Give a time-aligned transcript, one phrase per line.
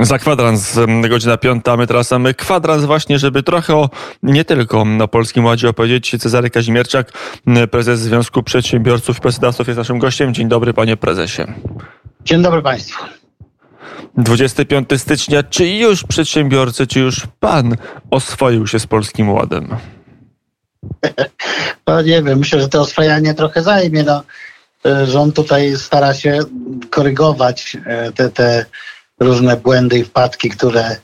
[0.00, 0.78] Za kwadrans
[1.08, 3.90] godzina piąta, my teraz mamy kwadrans właśnie, żeby trochę o,
[4.22, 6.16] nie tylko na Polskim Ładzie opowiedzieć.
[6.18, 7.12] Cezary Kazimierczak,
[7.70, 10.34] prezes Związku Przedsiębiorców i Pracodawców jest naszym gościem.
[10.34, 11.42] Dzień dobry panie prezesie.
[12.24, 13.04] Dzień dobry państwu.
[14.16, 17.76] 25 stycznia, czy już przedsiębiorcy, czy już pan
[18.10, 19.68] oswoił się z Polskim Ładem?
[21.86, 24.02] No nie wiem, myślę, że to oswajanie trochę zajmie.
[24.02, 24.22] No,
[25.04, 26.38] rząd tutaj stara się
[26.90, 28.66] korygować e, te, te
[29.20, 30.96] różne błędy i wpadki, które,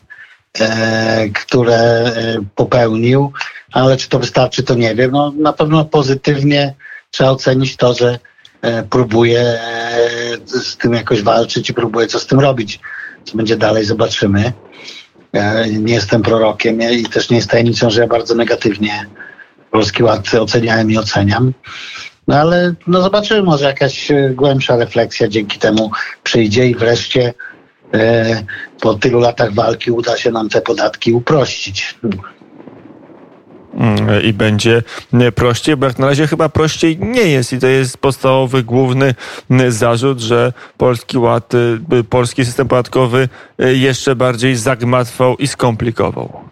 [0.61, 3.33] e, które e, popełnił,
[3.73, 5.11] ale czy to wystarczy, to nie wiem.
[5.11, 6.75] No, na pewno pozytywnie
[7.11, 8.19] trzeba ocenić to, że
[8.63, 9.59] e, próbuje e,
[10.47, 12.81] z tym jakoś walczyć i próbuje co z tym robić.
[13.25, 14.53] Co będzie dalej, zobaczymy.
[15.79, 19.07] Nie jestem prorokiem i też nie jest tajemnicą, że ja bardzo negatywnie
[19.71, 21.53] Polski Ład oceniałem i oceniam.
[22.29, 25.91] No ale no zobaczymy, może jakaś głębsza refleksja dzięki temu
[26.23, 27.35] przyjdzie i wreszcie
[28.81, 31.95] po tylu latach walki uda się nam te podatki uprościć.
[33.75, 34.83] Mm, I będzie
[35.35, 37.53] prościej, bo jak na razie chyba prościej nie jest.
[37.53, 39.15] I to jest podstawowy, główny
[39.69, 46.47] zarzut, że polski ład, y, polski system podatkowy jeszcze bardziej zagmatwał i skomplikował.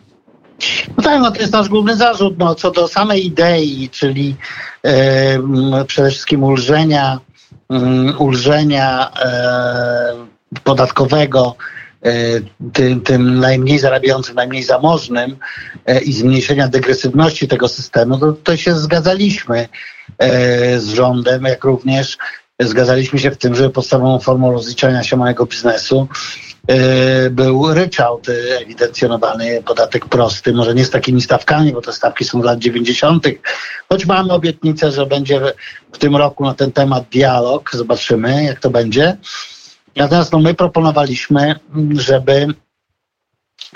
[0.96, 2.38] No tak, no to jest nasz główny zarzut.
[2.38, 4.36] No, co do samej idei, czyli
[4.82, 7.20] e, przede wszystkim ulżenia,
[7.68, 10.33] um, ulżenia e,
[10.64, 11.56] podatkowego
[12.02, 12.12] e,
[12.72, 15.36] tym, tym najmniej zarabiającym, najmniej zamożnym
[15.86, 19.68] e, i zmniejszenia degresywności tego systemu, to, to się zgadzaliśmy
[20.18, 22.18] e, z rządem, jak również
[22.60, 26.08] zgadzaliśmy się w tym, że podstawową formą rozliczania się małego biznesu
[27.30, 28.26] był ryczałt
[28.60, 33.26] ewidencjonowany, podatek prosty, może nie z takimi stawkami, bo te stawki są z lat 90.,
[33.88, 35.40] choć mamy obietnicę, że będzie
[35.92, 39.16] w tym roku na ten temat dialog, zobaczymy jak to będzie.
[39.96, 41.54] Natomiast no, my proponowaliśmy,
[41.98, 42.46] żeby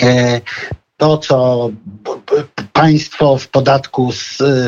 [0.02, 0.40] e,
[0.96, 1.70] to, co
[2.72, 4.10] państwo w podatku,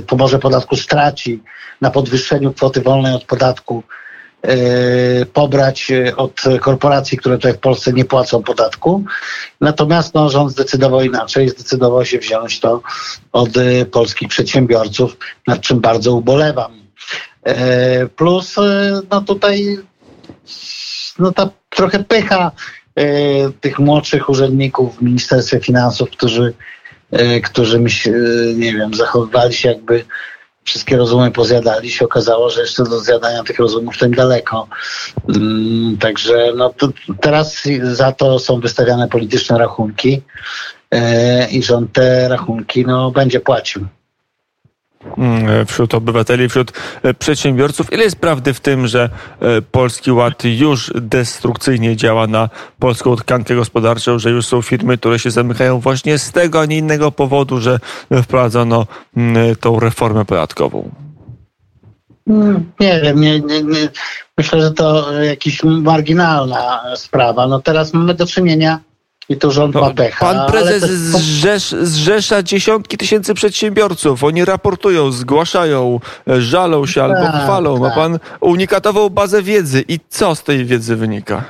[0.07, 1.42] pomorze podatku straci
[1.80, 3.83] na podwyższeniu kwoty wolnej od podatku,
[4.42, 9.05] e, pobrać od korporacji, które tutaj w Polsce nie płacą podatku.
[9.61, 12.83] Natomiast no, rząd zdecydował inaczej, zdecydował się wziąć to
[13.33, 15.17] od e, polskich przedsiębiorców,
[15.47, 16.80] nad czym bardzo ubolewam.
[18.17, 18.57] Plus
[19.11, 19.79] no tutaj
[21.20, 22.51] no ta trochę pycha
[22.97, 23.05] e,
[23.61, 26.55] tych młodszych urzędników w Ministerstwie Finansów, którzy,
[27.11, 30.05] e, którzy myśl, e, nie wiem, zachowywali się jakby
[30.64, 34.69] wszystkie rozumy pozjadali, się okazało, że jeszcze do zjadania tych rozumów tym daleko.
[35.29, 36.75] Mm, także no,
[37.20, 40.23] teraz za to są wystawiane polityczne rachunki
[41.51, 43.86] i rząd te rachunki no, będzie płacił.
[45.18, 46.72] Mm, wśród obywateli, wśród
[47.02, 47.92] e, przedsiębiorców.
[47.92, 53.55] Ile jest prawdy w tym, że e, Polski Ład już destrukcyjnie działa na polską tkankę
[53.55, 57.61] gospodarczą, że już są firmy, które się zamykają właśnie z tego, a nie innego powodu,
[57.61, 57.78] że
[58.22, 60.90] wprowadzono mm, tą reformę podatkową?
[62.27, 63.88] Mm, nie wiem, nie, nie, nie.
[64.38, 67.46] myślę, że to jakaś marginalna sprawa.
[67.46, 68.80] No teraz mamy do czynienia
[69.30, 70.27] i to rząd no, ma pecha.
[70.27, 74.24] Pan prezes zrzesz, zrzesza dziesiątki tysięcy przedsiębiorców.
[74.24, 77.73] Oni raportują, zgłaszają, żalą się tak, albo chwalą.
[77.73, 77.83] Tak.
[77.83, 79.85] Ma pan unikatową bazę wiedzy.
[79.89, 81.45] I co z tej wiedzy wynika?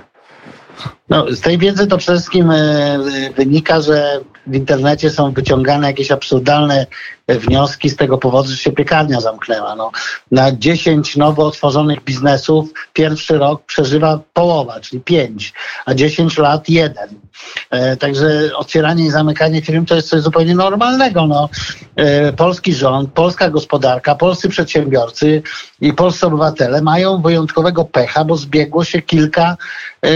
[1.09, 2.99] No, z tej wiedzy to przede wszystkim e,
[3.37, 6.87] wynika, że w internecie są wyciągane jakieś absurdalne
[7.39, 9.77] wnioski z tego powodu, że się piekarnia zamknęła.
[9.77, 9.91] No,
[10.31, 15.53] na 10 nowo otworzonych biznesów pierwszy rok przeżywa połowa, czyli 5,
[15.87, 17.09] a 10 lat jeden.
[17.71, 21.27] E, także otwieranie i zamykanie firm to jest coś zupełnie normalnego.
[21.27, 21.49] No,
[21.97, 25.43] e, polski rząd, polska gospodarka, polscy przedsiębiorcy
[25.81, 29.57] i polscy obywatele mają wyjątkowego pecha, bo zbiegło się kilka
[30.05, 30.09] e,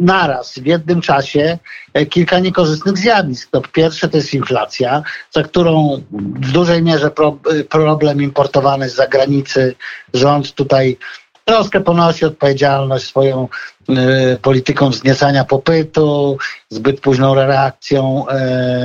[0.00, 1.58] naraz w jednym czasie
[1.94, 3.50] e, kilka niekorzystnych zjawisk.
[3.50, 8.94] To pierwsze to jest inflacja, za którą w dużej mierze pro, e, problem importowany z
[8.94, 9.74] zagranicy
[10.14, 10.96] rząd tutaj
[11.44, 13.48] troszkę ponosi odpowiedzialność swoją
[13.88, 16.38] y, polityką wzniecania popytu,
[16.68, 18.26] zbyt późną reakcją,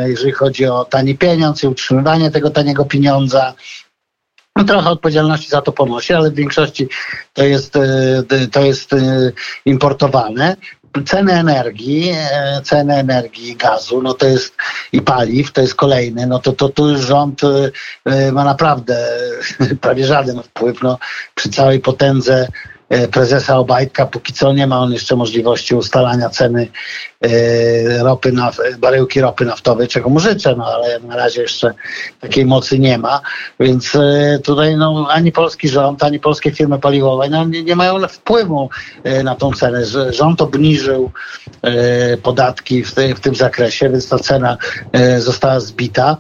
[0.05, 3.53] y, jeżeli chodzi o tani pieniądz i utrzymywanie tego taniego pieniądza.
[4.55, 6.87] No, trochę odpowiedzialności za to ponosi, ale w większości
[7.33, 7.73] to jest,
[8.51, 8.91] to jest
[9.65, 10.55] importowane
[11.05, 14.55] ceny energii, e, ceny energii gazu, no to jest
[14.91, 17.41] i paliw, to jest kolejny, no to, to tu rząd
[18.05, 19.07] e, ma naprawdę
[19.81, 20.97] prawie żaden wpływ, no
[21.35, 22.47] przy całej potędze
[23.11, 24.05] prezesa Obajtka.
[24.05, 26.67] Póki co nie ma on jeszcze możliwości ustalania ceny
[28.01, 31.73] ropy, na, baryłki ropy naftowej, czego mu życzę, no ale na razie jeszcze
[32.19, 33.21] takiej mocy nie ma.
[33.59, 33.97] Więc
[34.43, 38.69] tutaj no, ani polski rząd, ani polskie firmy paliwowe no, nie, nie mają wpływu
[39.23, 39.85] na tą cenę.
[40.09, 41.11] Rząd obniżył
[42.23, 44.57] podatki w, te, w tym zakresie, więc ta cena
[45.17, 46.17] została zbita.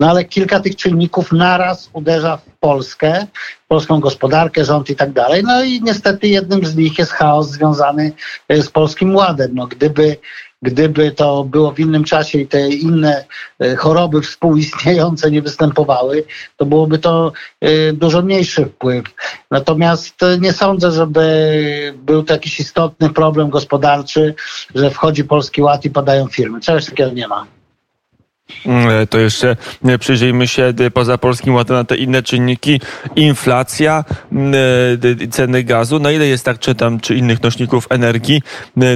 [0.00, 3.26] No ale kilka tych czynników naraz uderza w Polskę,
[3.68, 5.42] polską gospodarkę, rząd i tak dalej.
[5.44, 8.12] No i niestety jednym z nich jest chaos związany
[8.48, 9.50] e, z Polskim Ładem.
[9.54, 10.16] No, gdyby,
[10.62, 13.24] gdyby to było w innym czasie i te inne
[13.58, 16.24] e, choroby współistniejące nie występowały,
[16.56, 19.04] to byłoby to e, dużo mniejszy wpływ.
[19.50, 24.34] Natomiast nie sądzę, żeby był to jakiś istotny problem gospodarczy,
[24.74, 26.60] że wchodzi Polski Ład i padają firmy.
[26.60, 27.59] Czegoś takiego nie ma.
[28.66, 32.80] Mm, to jeszcze e, przyjrzyjmy się e, poza Polskim Ładem na te inne czynniki.
[33.16, 38.42] Inflacja, e, ceny gazu, na ile jest tak czytam, czy innych nośników energii,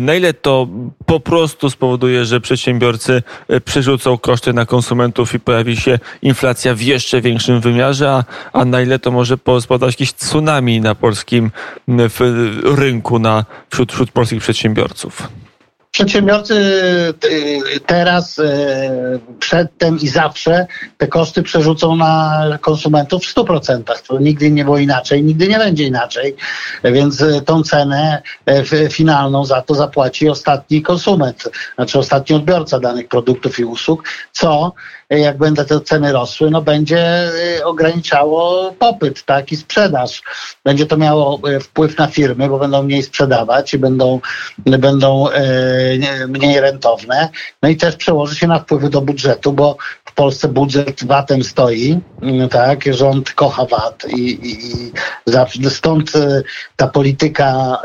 [0.00, 0.68] na ile to
[1.06, 3.22] po prostu spowoduje, że przedsiębiorcy
[3.64, 8.82] przerzucą koszty na konsumentów i pojawi się inflacja w jeszcze większym wymiarze, a, a na
[8.82, 11.50] ile to może spowodować jakieś tsunami na polskim
[12.64, 15.43] rynku, na, wśród, wśród polskich przedsiębiorców.
[15.94, 16.54] Przedsiębiorcy
[17.24, 18.44] y, teraz, y,
[19.38, 20.66] przedtem i zawsze
[20.98, 24.02] te koszty przerzucą na konsumentów w 100%.
[24.08, 26.36] To nigdy nie było inaczej, nigdy nie będzie inaczej.
[26.84, 28.22] Więc y, tą cenę
[28.90, 34.72] finalną za to zapłaci ostatni konsument, znaczy ostatni odbiorca danych produktów i usług, co
[35.20, 40.22] jak będą te ceny rosły, no będzie y, ograniczało popyt tak, i sprzedaż.
[40.64, 44.20] Będzie to miało y, wpływ na firmy, bo będą mniej sprzedawać i będą,
[44.58, 45.26] będą
[46.28, 47.28] mniej rentowne.
[47.62, 52.00] No i też przełoży się na wpływy do budżetu, bo w Polsce budżet VAT-em stoi,
[52.50, 54.92] tak, rząd kocha VAT i, i,
[55.60, 56.12] i stąd
[56.76, 57.78] ta polityka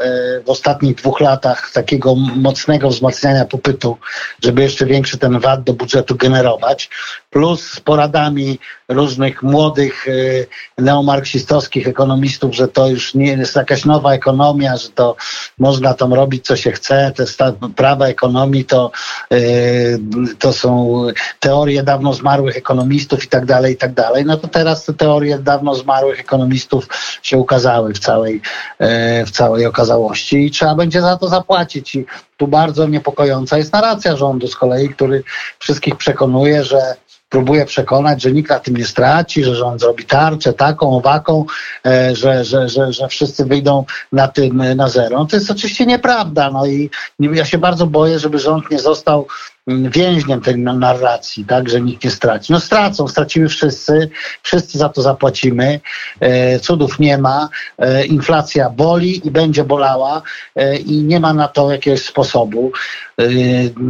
[0.46, 3.98] w ostatnich dwóch latach takiego mocnego wzmacniania popytu,
[4.44, 6.90] żeby jeszcze większy ten VAT do budżetu generować
[7.30, 14.14] plus z poradami różnych młodych y, neomarksistowskich ekonomistów, że to już nie jest jakaś nowa
[14.14, 15.16] ekonomia, że to
[15.58, 18.92] można tam robić co się chce, te prawa ekonomii to,
[19.34, 20.00] y,
[20.40, 21.02] to są
[21.40, 24.26] teorie dawno zmarłych ekonomistów i tak dalej, i tak dalej.
[24.26, 26.88] No to teraz te teorie dawno zmarłych ekonomistów
[27.22, 28.42] się ukazały w całej,
[28.82, 31.96] y, w całej okazałości i trzeba będzie za to zapłacić.
[31.96, 32.06] I
[32.38, 35.24] tu bardzo niepokojąca jest narracja rządu z kolei, który
[35.60, 36.96] wszystkich przekonuje, że
[37.30, 41.46] próbuje przekonać, że nikt na tym nie straci, że rząd zrobi tarczę taką, owaką,
[41.86, 45.18] e, że, że, że, że wszyscy wyjdą na tym na zero.
[45.20, 46.52] No to jest oczywiście nieprawda.
[46.52, 46.90] No i
[47.20, 49.28] ja się bardzo boję, żeby rząd nie został
[49.68, 52.54] więźniem tej narracji, tak, że nikt nie straci.
[52.54, 54.10] No stracą, stracimy wszyscy,
[54.44, 55.80] wszyscy za to zapłacimy,
[56.20, 60.22] e, cudów nie ma, e, inflacja boli i będzie bolała
[60.56, 62.72] e, i nie ma na to jakiegoś sposobu.
[63.20, 63.30] E,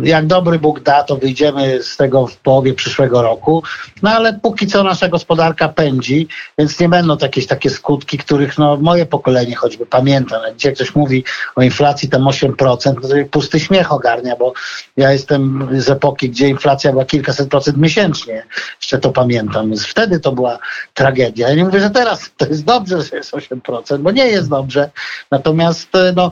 [0.03, 3.63] jak dobry Bóg da, to wyjdziemy z tego w połowie przyszłego roku,
[4.03, 6.27] no ale póki co nasza gospodarka pędzi,
[6.57, 10.41] więc nie będą jakieś takie skutki, których no, moje pokolenie choćby pamięta.
[10.47, 11.23] No, dzisiaj ktoś mówi
[11.55, 14.53] o inflacji tam 8%, no to pusty śmiech ogarnia, bo
[14.97, 18.45] ja jestem z epoki, gdzie inflacja była kilkaset procent miesięcznie.
[18.81, 19.69] Jeszcze to pamiętam.
[19.69, 20.59] Więc wtedy to była
[20.93, 21.49] tragedia.
[21.49, 24.89] Ja nie mówię, że teraz to jest dobrze, że jest 8%, bo nie jest dobrze.
[25.31, 26.31] Natomiast e, no,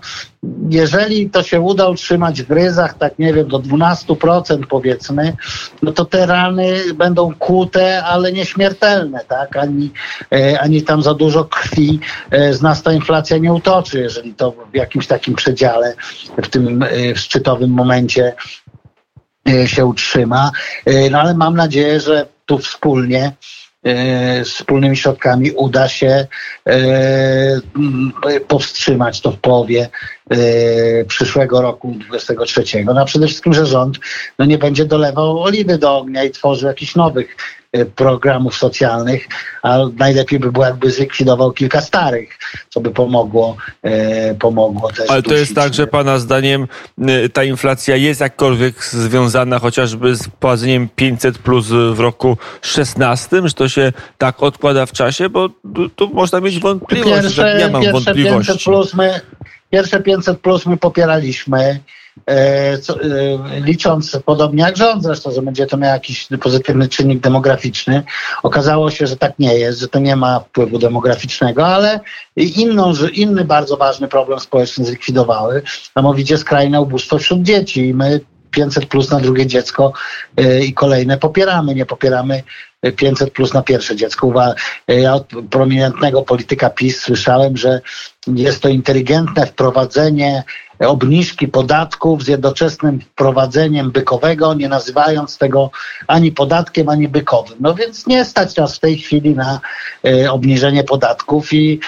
[0.69, 5.33] jeżeli to się uda utrzymać w ryzach, tak nie wiem, do 12% powiedzmy,
[5.81, 9.57] no to te rany będą kłute, ale nieśmiertelne, tak?
[9.57, 9.91] Ani,
[10.31, 11.99] e, ani tam za dużo krwi
[12.31, 15.93] e, z nas ta inflacja nie utoczy, jeżeli to w jakimś takim przedziale,
[16.43, 16.85] w tym
[17.15, 18.33] szczytowym momencie
[19.47, 20.51] E, się utrzyma.
[20.85, 23.33] E, no ale mam nadzieję, że tu wspólnie e,
[24.45, 26.27] wspólnymi środkami uda się
[28.47, 29.89] powstrzymać to w połowie
[31.07, 32.63] przyszłego roku 23.
[32.85, 33.97] No a przede wszystkim, że rząd
[34.39, 37.56] no nie będzie dolewał oliwy do ognia i tworzył jakichś nowych E,
[37.95, 39.27] programów socjalnych,
[39.63, 42.29] a najlepiej by było, jakby zlikwidował kilka starych,
[42.69, 45.09] co by pomogło, e, pomogło też.
[45.09, 46.67] Ale to jest tak, że Pana zdaniem
[47.01, 53.53] e, ta inflacja jest jakkolwiek związana chociażby z wprowadzeniem 500 plus w roku 16, że
[53.53, 55.49] to się tak odkłada w czasie, bo
[55.95, 58.51] tu, można mieć wątpliwość, pierwsze, że ja mam wątpliwości.
[58.51, 59.21] 500 plus my,
[59.71, 61.79] pierwsze 500 plus my popieraliśmy.
[62.25, 63.05] E, co, e,
[63.61, 68.03] licząc podobnie jak rząd zresztą, że będzie to miał jakiś pozytywny czynnik demograficzny.
[68.43, 71.99] Okazało się, że tak nie jest, że to nie ma wpływu demograficznego, ale
[72.35, 75.61] inną, inny bardzo ważny problem społeczny zlikwidowały,
[75.95, 77.87] mianowicie skrajne ubóstwo wśród dzieci.
[77.87, 78.19] I my
[78.51, 79.93] 500 plus na drugie dziecko
[80.65, 81.75] i kolejne popieramy.
[81.75, 82.43] Nie popieramy
[82.95, 84.33] 500 plus na pierwsze dziecko.
[84.87, 87.81] Ja od prominentnego polityka PiS słyszałem, że
[88.27, 90.43] jest to inteligentne wprowadzenie
[90.79, 95.71] obniżki podatków z jednoczesnym wprowadzeniem bykowego, nie nazywając tego
[96.07, 97.57] ani podatkiem, ani bykowym.
[97.59, 99.59] No więc nie stać nas w tej chwili na
[100.05, 101.79] e, obniżenie podatków i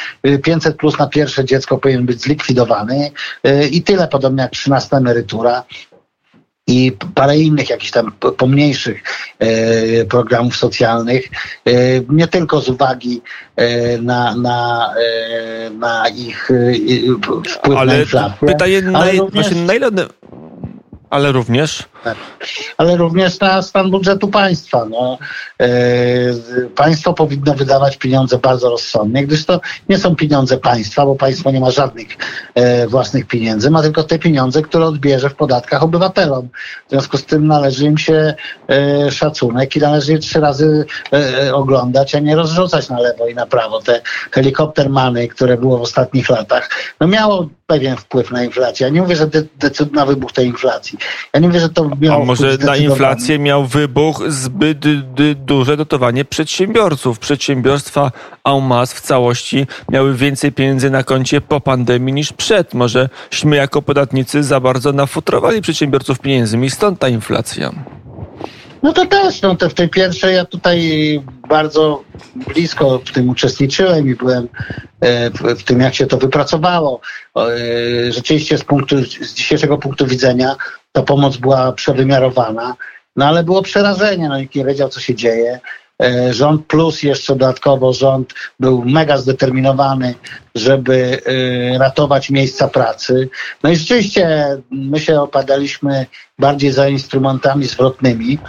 [0.44, 3.12] 500 plus na pierwsze dziecko powinien być zlikwidowany
[3.44, 5.64] e, i tyle, podobnie jak 13 emerytura
[6.70, 9.04] i parę innych jakichś tam pomniejszych
[9.40, 11.30] e, programów socjalnych,
[11.66, 11.72] e,
[12.10, 13.22] nie tylko z uwagi
[13.56, 14.94] e, na, na,
[15.80, 16.52] na ich
[17.52, 18.48] wpływ ale na inflację.
[18.48, 19.48] Pytanie, ale na, również...
[19.48, 19.92] właśnie, na ile
[21.10, 21.89] ale również?
[22.78, 24.86] Ale również na stan budżetu państwa.
[24.86, 25.18] No,
[25.62, 25.70] e,
[26.76, 31.60] państwo powinno wydawać pieniądze bardzo rozsądnie, gdyż to nie są pieniądze państwa, bo państwo nie
[31.60, 32.08] ma żadnych
[32.56, 36.50] e, własnych pieniędzy, ma tylko te pieniądze, które odbierze w podatkach obywatelom.
[36.88, 38.34] W związku z tym należy im się
[38.70, 40.86] e, szacunek i należy je trzy razy
[41.54, 43.82] oglądać, a nie rozrzucać na lewo i na prawo.
[43.82, 44.02] Te
[44.32, 48.88] helikoptermany, które było w ostatnich latach, no miało pewien wpływ na inflację.
[48.88, 49.28] Ja nie mówię, że
[49.60, 50.98] decyduje na wybuch tej inflacji.
[51.34, 54.78] Ja nie mówię, że to miało A może na inflację miał wybuch zbyt
[55.46, 57.20] duże dotowanie przedsiębiorców.
[57.20, 58.12] Przedsiębiorstwa
[58.46, 62.74] en masse w całości miały więcej pieniędzy na koncie po pandemii niż przed.
[62.74, 67.72] Możeśmy jako podatnicy za bardzo nafutrowali przedsiębiorców pieniędzmi i stąd ta inflacja.
[68.84, 72.04] No to też, no to w tej pierwszej ja tutaj bardzo
[72.36, 74.48] blisko w tym uczestniczyłem i byłem
[75.02, 77.02] e, w tym, jak się to wypracowało.
[77.38, 80.56] E, rzeczywiście z, punktu, z dzisiejszego punktu widzenia
[80.92, 82.76] ta pomoc była przewymiarowana,
[83.16, 85.60] no ale było przerażenie, no nikt nie wiedział, co się dzieje.
[86.04, 90.16] E, rząd plus jeszcze dodatkowo rząd był mega zdeterminowany,
[90.56, 93.30] żeby e, ratować miejsca pracy.
[93.64, 96.06] No i rzeczywiście my się opadaliśmy
[96.40, 98.40] bardziej za instrumentami zwrotnymi.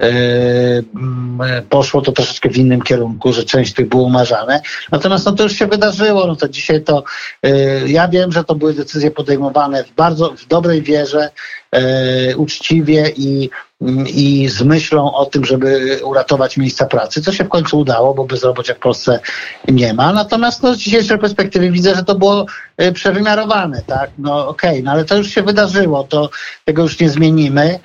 [0.00, 4.60] E, poszło to troszeczkę w innym kierunku, że część tych było umarzane.
[4.92, 6.26] Natomiast no to już się wydarzyło.
[6.26, 7.04] No to dzisiaj to
[7.86, 11.30] ja wiem, że to były decyzje podejmowane w bardzo w dobrej wierze,
[12.36, 13.50] uczciwie i
[14.06, 18.24] i z myślą o tym, żeby uratować miejsca pracy, co się w końcu udało, bo
[18.24, 19.20] bezrobocia w Polsce
[19.68, 20.12] nie ma.
[20.12, 22.46] Natomiast no, z dzisiejszej perspektywy widzę, że to było
[22.82, 24.10] y, przewymiarowane, tak?
[24.18, 26.30] No okej, okay, no ale to już się wydarzyło, to
[26.64, 27.78] tego już nie zmienimy.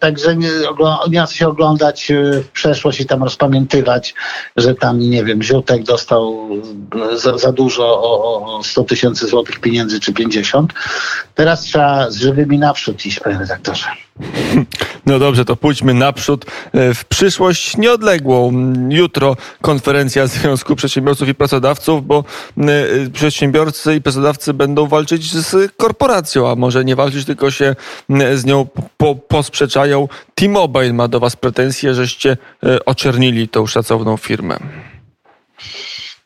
[0.00, 0.50] Także nie,
[1.10, 4.14] nie się oglądać y, w przeszłość i tam rozpamiętywać,
[4.56, 6.48] że tam, nie wiem, Ziutek dostał
[7.16, 10.72] za, za dużo o, o 100 tysięcy złotych pieniędzy czy 50.
[11.34, 13.86] Teraz trzeba z żywymi naprzód iść, panie redaktorze.
[15.06, 18.52] No dobrze, to pójdźmy naprzód e, w przyszłość nieodległą.
[18.88, 22.24] Jutro konferencja Związku Przedsiębiorców i Pracodawców, bo
[23.12, 27.76] przedsiębiorcy i pracodawcy będą walczyć z korporacją, a może nie walczyć, tylko się
[28.34, 28.66] z nią
[29.04, 30.08] po, posprzeczają.
[30.34, 34.56] T-Mobile ma do Was pretensje, żeście e, oczernili tą szacowną firmę.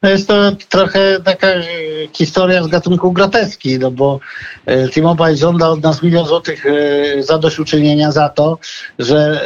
[0.02, 1.62] No jest to trochę taka e,
[2.12, 4.20] historia z gatunku groteski, no bo
[4.66, 6.64] e, T-Mobile żąda od nas milion złotych
[7.20, 8.58] zadośćuczynienia za to,
[8.98, 9.40] że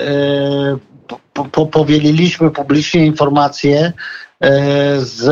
[1.33, 3.93] po, po, powieliliśmy publicznie informacje
[4.99, 5.25] z,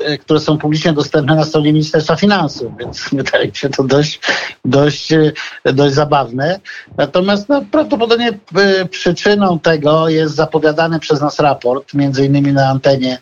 [0.00, 4.20] e, które są publicznie dostępne na stronie Ministerstwa Finansów, więc wydaje mi się to dość,
[4.64, 5.32] dość, e,
[5.64, 6.60] dość zabawne.
[6.96, 8.38] Natomiast no, prawdopodobnie
[8.90, 13.18] przyczyną tego jest zapowiadany przez nas raport, między innymi na antenie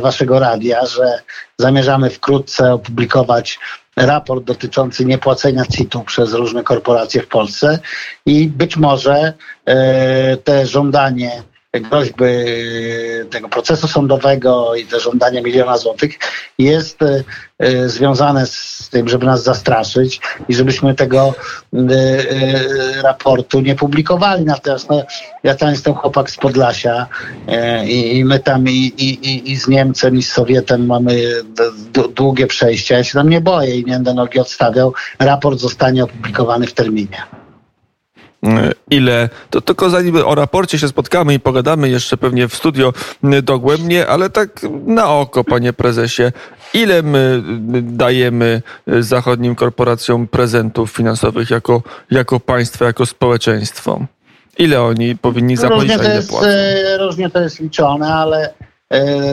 [0.00, 1.22] waszego radia, że
[1.58, 3.58] zamierzamy wkrótce opublikować
[3.96, 7.78] raport dotyczący niepłacenia CIT-u przez różne korporacje w Polsce
[8.26, 9.32] i być może
[10.44, 11.42] te żądanie
[11.80, 12.24] groźby
[13.30, 16.18] tego procesu sądowego i te żądania miliona złotych
[16.58, 17.24] jest e,
[17.58, 21.34] e, związane z tym, żeby nas zastraszyć i żebyśmy tego
[21.74, 24.44] e, raportu nie publikowali.
[24.44, 25.02] Natomiast no,
[25.42, 27.06] ja tam jestem chłopak z Podlasia
[27.86, 31.42] i, my tam i, i, i z Niemcem i z Sowietem mamy
[32.14, 32.96] długie przejścia.
[32.96, 34.94] Ja się tam nie boję i nie będę nogi odstawiał.
[35.18, 37.45] Raport zostanie opublikowany w terminie.
[38.46, 42.92] E, ile, to tylko zanim o raporcie się spotkamy i pogadamy jeszcze pewnie w studio
[43.42, 44.48] dogłębnie, ale tak
[44.86, 46.22] na oko, panie prezesie,
[46.74, 47.42] ile my
[47.82, 54.00] dajemy zachodnim korporacjom prezentów finansowych jako, jako państwo, jako społeczeństwo?
[54.58, 56.32] Ile oni powinni zapłacić, różnie to jest,
[56.98, 58.54] Różnie to jest liczone, ale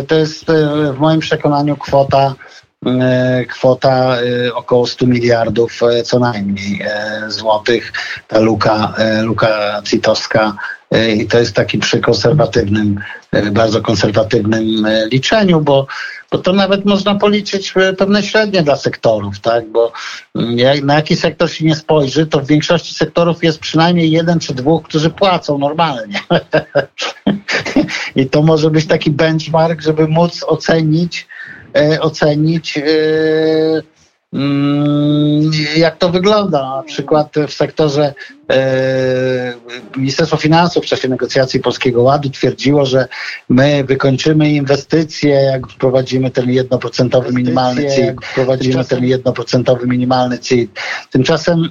[0.08, 0.46] to jest
[0.94, 2.36] w moim przekonaniu kwota
[3.50, 6.82] kwota e, około 100 miliardów e, co najmniej
[7.28, 7.94] złotych.
[8.28, 10.56] Ta luka, luka citowska
[11.18, 13.00] i to jest taki przy konserwatywnym,
[13.52, 15.88] bardzo konserwatywnym liczeniu, bo,
[16.34, 19.70] bo to nawet można policzyć e, pewne średnie dla sektorów, tak?
[19.70, 19.92] Bo
[20.36, 24.40] mm, jak, na jaki sektor się nie spojrzy, to w większości sektorów jest przynajmniej jeden
[24.40, 26.20] czy dwóch, którzy płacą normalnie.
[28.16, 31.53] I to może być taki benchmark, żeby móc ocenić, e,
[32.02, 32.82] ocenić e,
[34.34, 36.76] mm, jak to wygląda.
[36.78, 38.43] Na przykład w sektorze E,
[39.98, 43.08] Ministerstwo Finansów w czasie negocjacji Polskiego Ładu twierdziło, że
[43.50, 48.26] my wykończymy inwestycje, jak wprowadzimy ten jednoprocentowy minimalny CIT.
[48.26, 50.80] Wprowadzimy ten jednoprocentowy minimalny CIT.
[51.12, 51.70] Tymczasem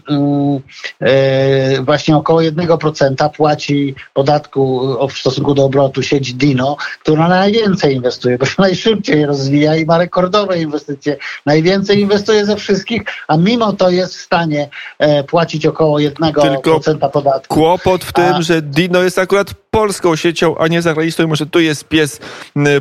[1.00, 8.38] yy, właśnie około 1% płaci podatku w stosunku do obrotu sieć Dino, która najwięcej inwestuje,
[8.38, 11.17] bo się najszybciej rozwija i ma rekordowe inwestycje.
[11.47, 17.09] Najwięcej inwestuje ze wszystkich, a mimo to jest w stanie e, płacić około 1% tylko
[17.09, 17.54] podatku.
[17.54, 18.42] Kłopot w tym, a...
[18.42, 21.26] że Dino jest akurat polską siecią, a nie zagraniczną.
[21.26, 22.21] Może tu jest pies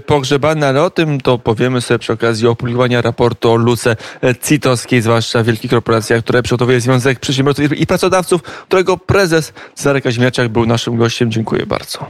[0.06, 3.96] pogrzebany, ale o tym to powiemy sobie przy okazji opublikowania raportu o luce
[4.44, 10.50] CIT-owskiej, zwłaszcza w wielkich korporacjach, które przygotowuje Związek Przedsiębiorców i Pracodawców, którego prezes Zarek Kaźmiaczak
[10.50, 11.32] był naszym gościem.
[11.32, 12.06] Dziękuję bardzo.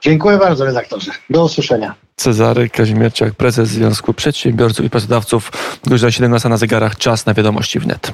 [0.00, 1.12] Dziękuję bardzo, redaktorze.
[1.30, 1.94] Do usłyszenia.
[2.16, 5.52] Cezary Kazimierczak, prezes Związku Przedsiębiorców i Pracodawców.
[5.86, 6.96] Godzina 17 na zegarach.
[6.96, 8.12] Czas na wiadomości wnet.